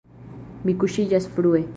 [0.69, 1.63] Mi kuŝiĝas frue.